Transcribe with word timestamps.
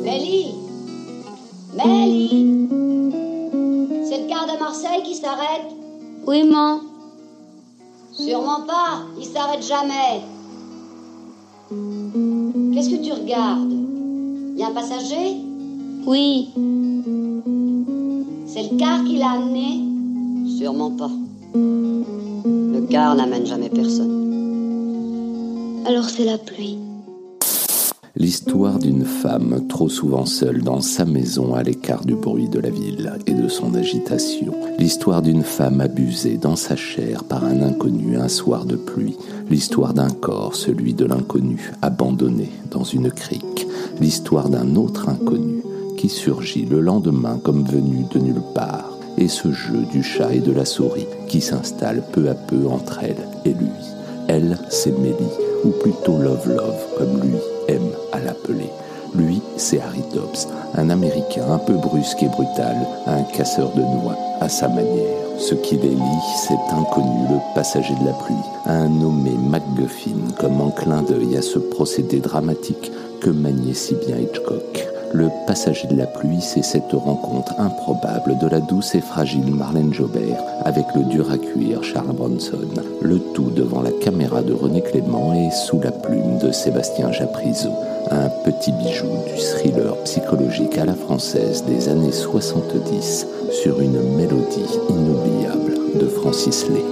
Mélie 0.00 0.54
Mélie 1.74 2.68
C'est 4.04 4.22
le 4.22 4.28
quart 4.28 4.46
de 4.46 4.58
Marseille 4.58 5.02
qui 5.04 5.14
s'arrête 5.14 5.70
Oui, 6.26 6.44
maman. 6.44 6.80
Sûrement 8.12 8.62
pas, 8.66 9.02
il 9.18 9.24
s'arrête 9.24 9.62
jamais. 9.62 10.22
Qu'est-ce 12.74 12.90
que 12.90 13.02
tu 13.04 13.12
regardes? 13.12 13.72
Y 14.56 14.62
a 14.62 14.68
un 14.68 14.72
passager? 14.72 15.36
Oui. 16.06 16.50
C'est 18.46 18.70
le 18.70 18.76
car 18.78 19.04
qui 19.04 19.18
l'a 19.18 19.32
amené? 19.32 19.80
Sûrement 20.58 20.90
pas. 20.90 21.10
Le 21.54 22.86
car 22.88 23.14
n'amène 23.14 23.46
jamais 23.46 23.68
personne. 23.70 24.22
Alors 25.86 26.04
c'est 26.04 26.24
la 26.24 26.38
pluie. 26.38 26.78
L'histoire 28.22 28.78
d'une 28.78 29.04
femme 29.04 29.66
trop 29.68 29.88
souvent 29.88 30.26
seule 30.26 30.62
dans 30.62 30.80
sa 30.80 31.04
maison 31.04 31.54
à 31.54 31.64
l'écart 31.64 32.04
du 32.04 32.14
bruit 32.14 32.48
de 32.48 32.60
la 32.60 32.70
ville 32.70 33.12
et 33.26 33.34
de 33.34 33.48
son 33.48 33.74
agitation. 33.74 34.54
L'histoire 34.78 35.22
d'une 35.22 35.42
femme 35.42 35.80
abusée 35.80 36.36
dans 36.36 36.54
sa 36.54 36.76
chair 36.76 37.24
par 37.24 37.42
un 37.44 37.60
inconnu 37.62 38.16
un 38.16 38.28
soir 38.28 38.64
de 38.64 38.76
pluie. 38.76 39.16
L'histoire 39.50 39.92
d'un 39.92 40.08
corps, 40.08 40.54
celui 40.54 40.94
de 40.94 41.04
l'inconnu, 41.04 41.72
abandonné 41.82 42.48
dans 42.70 42.84
une 42.84 43.10
crique. 43.10 43.66
L'histoire 44.00 44.50
d'un 44.50 44.76
autre 44.76 45.08
inconnu 45.08 45.64
qui 45.96 46.08
surgit 46.08 46.64
le 46.64 46.78
lendemain 46.78 47.40
comme 47.42 47.64
venu 47.64 48.04
de 48.08 48.20
nulle 48.20 48.42
part. 48.54 48.96
Et 49.18 49.26
ce 49.26 49.50
jeu 49.50 49.82
du 49.90 50.04
chat 50.04 50.32
et 50.32 50.38
de 50.38 50.52
la 50.52 50.64
souris 50.64 51.08
qui 51.26 51.40
s'installe 51.40 52.04
peu 52.12 52.28
à 52.28 52.34
peu 52.34 52.68
entre 52.68 53.00
elle 53.02 53.26
et 53.44 53.52
lui. 53.52 53.66
Elle, 54.28 54.58
c'est 54.70 54.96
Mélie, 54.96 55.16
ou 55.64 55.70
plutôt 55.70 56.18
Love 56.18 56.48
Love, 56.48 56.86
comme 56.96 57.20
lui 57.20 57.51
c'est 59.62 59.80
Harry 59.80 60.02
Dobbs, 60.12 60.48
un 60.74 60.90
Américain 60.90 61.44
un 61.48 61.58
peu 61.58 61.74
brusque 61.74 62.22
et 62.22 62.28
brutal, 62.28 62.76
un 63.06 63.22
casseur 63.22 63.70
de 63.74 63.80
noix 63.80 64.16
à 64.40 64.48
sa 64.48 64.66
manière. 64.68 65.22
Ce 65.38 65.54
qui 65.54 65.76
les 65.76 65.90
lie, 65.90 66.26
c'est 66.46 66.74
inconnu, 66.74 67.28
le 67.30 67.38
passager 67.54 67.94
de 67.94 68.06
la 68.06 68.12
pluie, 68.12 68.34
un 68.66 68.88
nommé 68.88 69.30
MacGuffin, 69.30 70.34
comme 70.38 70.60
en 70.60 70.70
clin 70.70 71.02
d'œil 71.02 71.36
à 71.36 71.42
ce 71.42 71.58
procédé 71.58 72.18
dramatique 72.18 72.90
que 73.20 73.30
maniait 73.30 73.74
si 73.74 73.94
bien 73.94 74.16
Hitchcock. 74.16 74.91
Le 75.14 75.28
passager 75.46 75.86
de 75.88 75.96
la 75.96 76.06
pluie, 76.06 76.40
c'est 76.40 76.62
cette 76.62 76.92
rencontre 76.92 77.52
improbable 77.58 78.38
de 78.38 78.46
la 78.46 78.60
douce 78.60 78.94
et 78.94 79.02
fragile 79.02 79.52
Marlène 79.52 79.92
Jobert 79.92 80.42
avec 80.64 80.86
le 80.94 81.02
dur 81.04 81.30
à 81.30 81.36
cuire 81.36 81.84
Charles 81.84 82.14
Bronson. 82.14 82.58
Le 83.02 83.18
tout 83.34 83.50
devant 83.50 83.82
la 83.82 83.90
caméra 83.90 84.40
de 84.40 84.54
René 84.54 84.80
Clément 84.80 85.34
et 85.34 85.50
sous 85.50 85.78
la 85.80 85.92
plume 85.92 86.38
de 86.38 86.50
Sébastien 86.50 87.12
Japrisot. 87.12 87.74
Un 88.10 88.30
petit 88.44 88.72
bijou 88.72 89.06
du 89.26 89.38
thriller 89.38 89.96
psychologique 90.04 90.78
à 90.78 90.86
la 90.86 90.94
française 90.94 91.64
des 91.64 91.90
années 91.90 92.12
70 92.12 93.26
sur 93.50 93.80
une 93.80 94.16
mélodie 94.16 94.78
inoubliable 94.88 95.98
de 96.00 96.06
Francis 96.06 96.68
Lay. 96.68 96.84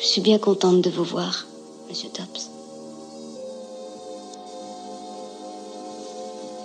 Je 0.00 0.06
suis 0.06 0.22
bien 0.22 0.38
contente 0.38 0.80
de 0.80 0.90
vous 0.90 1.04
voir, 1.04 1.46
monsieur 1.88 2.08
Dobbs. 2.16 2.61